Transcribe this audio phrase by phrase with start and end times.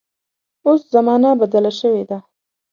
[0.65, 2.17] اوس زمانه بدله شوې ده.